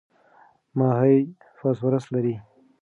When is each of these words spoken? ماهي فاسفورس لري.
ماهي 0.77 1.17
فاسفورس 1.59 2.05
لري. 2.13 2.35